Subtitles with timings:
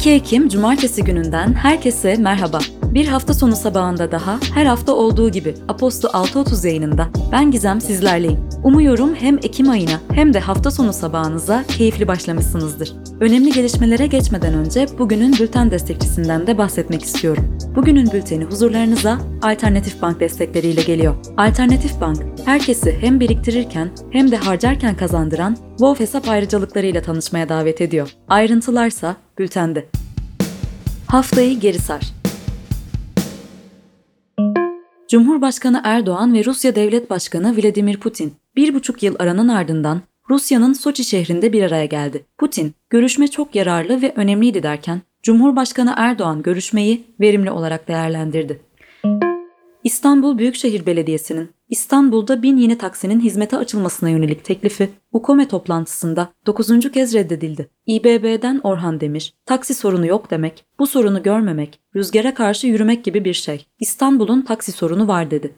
[0.00, 2.58] 2 Ekim Cumartesi gününden herkese merhaba.
[2.82, 8.40] Bir hafta sonu sabahında daha her hafta olduğu gibi Aposto 6.30 yayınında ben Gizem sizlerleyim.
[8.64, 12.92] Umuyorum hem Ekim ayına hem de hafta sonu sabahınıza keyifli başlamışsınızdır.
[13.20, 17.58] Önemli gelişmelere geçmeden önce bugünün bülten destekçisinden de bahsetmek istiyorum.
[17.76, 21.14] Bugünün bülteni huzurlarınıza Alternatif Bank destekleriyle geliyor.
[21.36, 28.14] Alternatif Bank, herkesi hem biriktirirken hem de harcarken kazandıran Wolf hesap ayrıcalıklarıyla tanışmaya davet ediyor.
[28.28, 29.86] Ayrıntılarsa bültende.
[31.06, 32.02] Haftayı geri sar.
[35.08, 41.04] Cumhurbaşkanı Erdoğan ve Rusya Devlet Başkanı Vladimir Putin bir buçuk yıl aranın ardından Rusya'nın Soçi
[41.04, 42.24] şehrinde bir araya geldi.
[42.38, 48.60] Putin, görüşme çok yararlı ve önemliydi derken, Cumhurbaşkanı Erdoğan görüşmeyi verimli olarak değerlendirdi.
[49.90, 56.92] İstanbul Büyükşehir Belediyesi'nin İstanbul'da bin yeni taksinin hizmete açılmasına yönelik teklifi UKOME toplantısında 9.
[56.92, 57.70] kez reddedildi.
[57.86, 63.34] İBB'den Orhan Demir, taksi sorunu yok demek, bu sorunu görmemek, rüzgara karşı yürümek gibi bir
[63.34, 63.66] şey.
[63.80, 65.54] İstanbul'un taksi sorunu var dedi.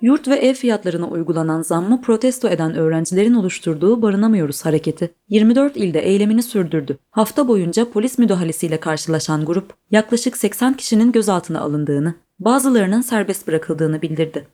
[0.00, 6.42] Yurt ve ev fiyatlarına uygulanan zammı protesto eden öğrencilerin oluşturduğu Barınamıyoruz hareketi 24 ilde eylemini
[6.42, 6.98] sürdürdü.
[7.10, 14.46] Hafta boyunca polis müdahalesiyle karşılaşan grup yaklaşık 80 kişinin gözaltına alındığını, bazılarının serbest bırakıldığını bildirdi.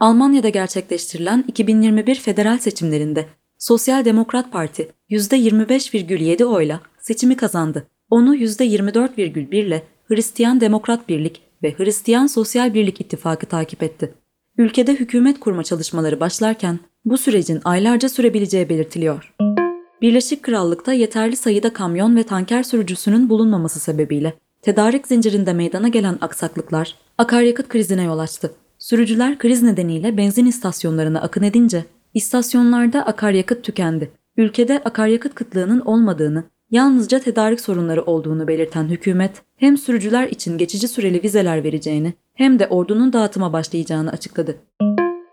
[0.00, 3.26] Almanya'da gerçekleştirilen 2021 federal seçimlerinde
[3.58, 7.86] Sosyal Demokrat Parti %25,7 oyla seçimi kazandı.
[8.10, 14.14] Onu %24,1 ile Hristiyan Demokrat Birlik ve Hristiyan Sosyal Birlik İttifakı takip etti.
[14.58, 19.34] Ülkede hükümet kurma çalışmaları başlarken bu sürecin aylarca sürebileceği belirtiliyor.
[20.02, 26.94] Birleşik Krallık'ta yeterli sayıda kamyon ve tanker sürücüsünün bulunmaması sebebiyle tedarik zincirinde meydana gelen aksaklıklar
[27.18, 28.54] akaryakıt krizine yol açtı.
[28.78, 34.10] Sürücüler kriz nedeniyle benzin istasyonlarına akın edince istasyonlarda akaryakıt tükendi.
[34.36, 41.22] Ülkede akaryakıt kıtlığının olmadığını, yalnızca tedarik sorunları olduğunu belirten hükümet hem sürücüler için geçici süreli
[41.22, 44.56] vizeler vereceğini hem de ordunun dağıtıma başlayacağını açıkladı.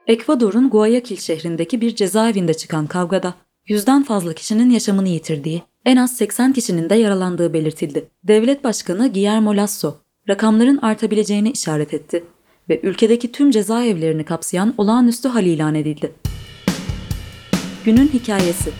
[0.07, 3.33] Ekvador'un Guayaquil şehrindeki bir cezaevinde çıkan kavgada
[3.67, 8.07] yüzden fazla kişinin yaşamını yitirdiği, en az 80 kişinin de yaralandığı belirtildi.
[8.23, 9.95] Devlet Başkanı Guillermo Lasso,
[10.29, 12.23] rakamların artabileceğini işaret etti
[12.69, 16.11] ve ülkedeki tüm cezaevlerini kapsayan olağanüstü hal ilan edildi.
[17.85, 18.71] Günün hikayesi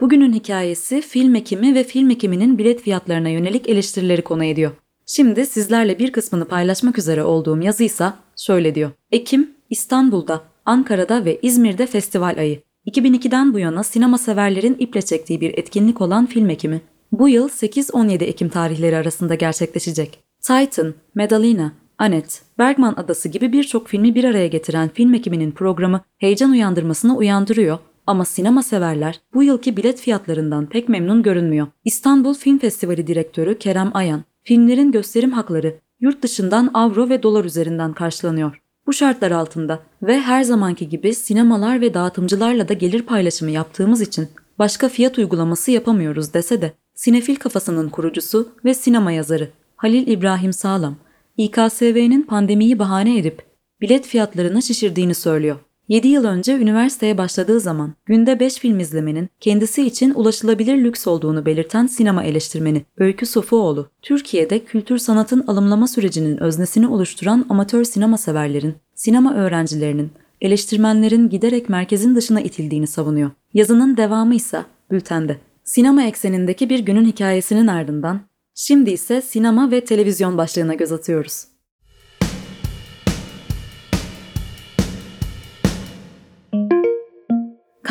[0.00, 4.70] Bugünün hikayesi film ekimi ve film ekiminin bilet fiyatlarına yönelik eleştirileri konu ediyor.
[5.06, 8.90] Şimdi sizlerle bir kısmını paylaşmak üzere olduğum yazıysa şöyle diyor.
[9.12, 12.69] Ekim, İstanbul'da, Ankara'da ve İzmir'de festival ayı.
[12.86, 16.80] 2002'den bu yana sinema severlerin iple çektiği bir etkinlik olan film ekimi.
[17.12, 20.18] Bu yıl 8-17 Ekim tarihleri arasında gerçekleşecek.
[20.40, 26.50] Titan, Medalina, Anet, Bergman Adası gibi birçok filmi bir araya getiren film ekiminin programı heyecan
[26.50, 31.66] uyandırmasını uyandırıyor ama sinema severler bu yılki bilet fiyatlarından pek memnun görünmüyor.
[31.84, 37.92] İstanbul Film Festivali direktörü Kerem Ayan, filmlerin gösterim hakları yurt dışından avro ve dolar üzerinden
[37.92, 38.62] karşılanıyor.
[38.86, 44.28] Bu şartlar altında ve her zamanki gibi sinemalar ve dağıtımcılarla da gelir paylaşımı yaptığımız için
[44.58, 50.96] başka fiyat uygulaması yapamıyoruz dese de Sinefil kafasının kurucusu ve sinema yazarı Halil İbrahim Sağlam,
[51.36, 53.42] İKSV'nin pandemiyi bahane edip
[53.80, 55.56] bilet fiyatlarını şişirdiğini söylüyor.
[55.90, 61.46] 7 yıl önce üniversiteye başladığı zaman günde 5 film izlemenin kendisi için ulaşılabilir lüks olduğunu
[61.46, 68.74] belirten sinema eleştirmeni Öykü Sofuoğlu, Türkiye'de kültür sanatın alımlama sürecinin öznesini oluşturan amatör sinema severlerin,
[68.94, 73.30] sinema öğrencilerinin, eleştirmenlerin giderek merkezin dışına itildiğini savunuyor.
[73.54, 75.36] Yazının devamı ise bültende.
[75.64, 78.20] Sinema eksenindeki bir günün hikayesinin ardından
[78.54, 81.49] şimdi ise sinema ve televizyon başlığına göz atıyoruz.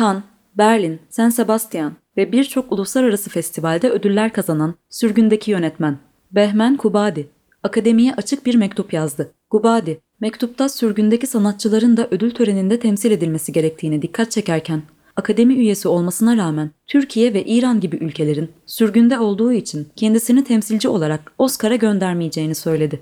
[0.00, 0.22] Cannes,
[0.58, 5.98] Berlin, San Sebastian ve birçok uluslararası festivalde ödüller kazanan sürgündeki yönetmen
[6.32, 7.28] Behmen Kubadi,
[7.62, 9.32] akademiye açık bir mektup yazdı.
[9.50, 14.82] Kubadi, mektupta sürgündeki sanatçıların da ödül töreninde temsil edilmesi gerektiğini dikkat çekerken,
[15.16, 21.32] akademi üyesi olmasına rağmen Türkiye ve İran gibi ülkelerin sürgünde olduğu için kendisini temsilci olarak
[21.38, 23.00] Oscar'a göndermeyeceğini söyledi.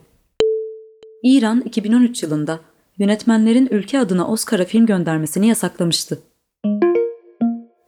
[1.23, 2.61] İran 2013 yılında
[2.99, 6.19] yönetmenlerin ülke adına Oscar'a film göndermesini yasaklamıştı.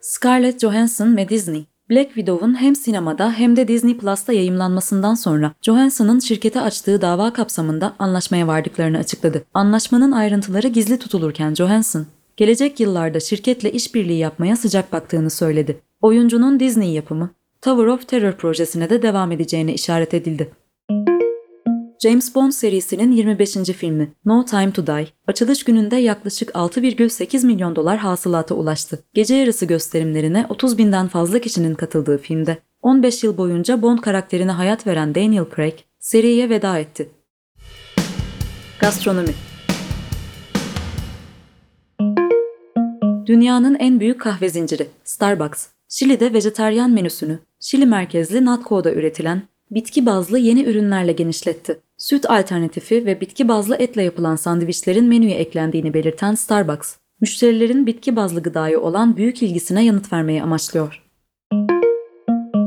[0.00, 6.20] Scarlett Johansson ve Disney Black Widow'un hem sinemada hem de Disney Plus'ta yayımlanmasından sonra Johansson'ın
[6.20, 9.44] şirkete açtığı dava kapsamında anlaşmaya vardıklarını açıkladı.
[9.54, 12.06] Anlaşmanın ayrıntıları gizli tutulurken Johansson,
[12.36, 15.80] gelecek yıllarda şirketle işbirliği yapmaya sıcak baktığını söyledi.
[16.00, 17.30] Oyuncunun Disney yapımı
[17.62, 20.50] Tower of Terror projesine de devam edeceğine işaret edildi.
[22.02, 23.52] James Bond serisinin 25.
[23.52, 29.04] filmi No Time to Die, açılış gününde yaklaşık 6,8 milyon dolar hasılata ulaştı.
[29.14, 34.86] Gece yarısı gösterimlerine 30 binden fazla kişinin katıldığı filmde 15 yıl boyunca Bond karakterine hayat
[34.86, 37.10] veren Daniel Craig seriye veda etti.
[38.80, 39.34] Gastronomi
[43.26, 50.38] Dünyanın en büyük kahve zinciri Starbucks, Şili'de vejetaryen menüsünü Şili merkezli Natco'da üretilen bitki bazlı
[50.38, 51.80] yeni ürünlerle genişletti.
[52.00, 58.42] Süt alternatifi ve bitki bazlı etle yapılan sandviçlerin menüye eklendiğini belirten Starbucks, müşterilerin bitki bazlı
[58.42, 61.02] gıdaya olan büyük ilgisine yanıt vermeyi amaçlıyor.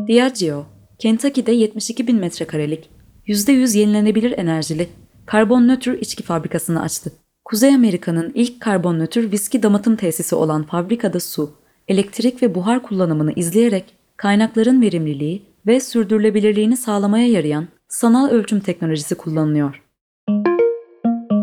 [0.08, 0.66] Diageo,
[1.00, 2.90] Kentucky'de 72 bin metrekarelik,
[3.28, 4.88] %100 yenilenebilir enerjili,
[5.26, 7.12] karbon nötr içki fabrikasını açtı.
[7.46, 11.52] Kuzey Amerika'nın ilk karbon nötr viski damıtım tesisi olan fabrikada su,
[11.88, 19.84] elektrik ve buhar kullanımını izleyerek kaynakların verimliliği ve sürdürülebilirliğini sağlamaya yarayan sanal ölçüm teknolojisi kullanılıyor.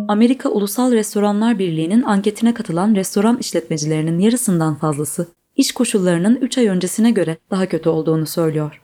[0.08, 5.26] Amerika Ulusal Restoranlar Birliği'nin anketine katılan restoran işletmecilerinin yarısından fazlası
[5.56, 8.82] iş koşullarının 3 ay öncesine göre daha kötü olduğunu söylüyor.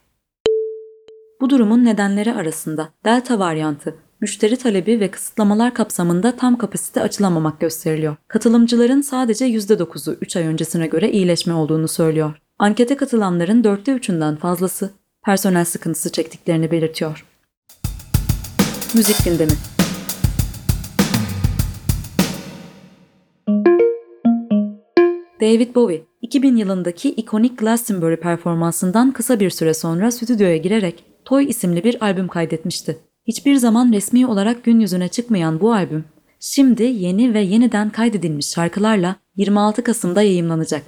[1.41, 8.17] Bu durumun nedenleri arasında Delta varyantı, müşteri talebi ve kısıtlamalar kapsamında tam kapasite açılamamak gösteriliyor.
[8.29, 12.35] Katılımcıların sadece %9'u 3 ay öncesine göre iyileşme olduğunu söylüyor.
[12.59, 14.91] Ankete katılanların dörtte üçünden fazlası
[15.25, 17.25] personel sıkıntısı çektiklerini belirtiyor.
[18.97, 19.51] Müzik gündemi
[25.41, 31.85] David Bowie, 2000 yılındaki ikonik Glastonbury performansından kısa bir süre sonra stüdyoya girerek Toy isimli
[31.85, 32.99] bir albüm kaydetmişti.
[33.27, 36.05] Hiçbir zaman resmi olarak gün yüzüne çıkmayan bu albüm,
[36.41, 40.83] şimdi yeni ve yeniden kaydedilmiş şarkılarla 26 Kasım'da yayımlanacak.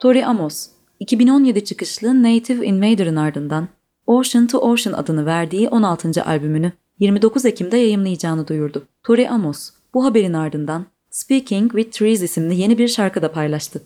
[0.00, 0.68] Tori Amos,
[1.00, 3.68] 2017 çıkışlı Native Invader'ın ardından
[4.08, 6.24] Ocean to Ocean adını verdiği 16.
[6.24, 8.86] albümünü 29 Ekim'de yayımlayacağını duyurdu.
[9.02, 13.82] Tori Amos, bu haberin ardından Speaking with Trees isimli yeni bir şarkı da paylaştı.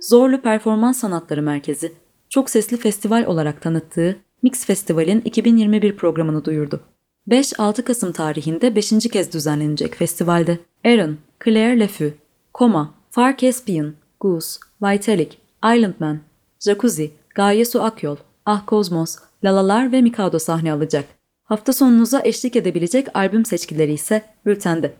[0.00, 1.92] Zorlu Performans Sanatları Merkezi,
[2.28, 6.80] çok sesli festival olarak tanıttığı Mix Festival'in 2021 programını duyurdu.
[7.28, 8.90] 5-6 Kasım tarihinde 5.
[9.12, 12.10] kez düzenlenecek festivalde Aaron, Claire Lefeu,
[12.54, 16.18] Koma, Far Caspian, Goose, Vitalik, Island Man,
[16.60, 21.04] Jacuzzi, Gaye Su Akyol, Ah Kozmos, Lalalar ve Mikado sahne alacak.
[21.44, 24.94] Hafta sonunuza eşlik edebilecek albüm seçkileri ise bültende.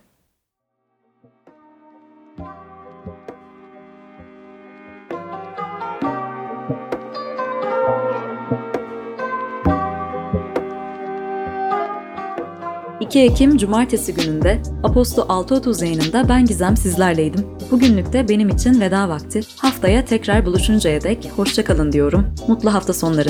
[13.08, 17.46] ...2 Ekim Cumartesi gününde Aposto 6.30 yayınında ben Gizem sizlerleydim.
[17.70, 19.40] Bugünlük de benim için veda vakti.
[19.56, 22.26] Haftaya tekrar buluşuncaya dek hoşçakalın diyorum.
[22.49, 23.28] Mutlu hafta sonları.